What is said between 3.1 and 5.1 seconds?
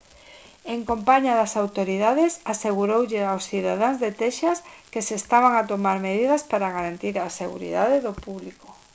aos cidadáns de texas que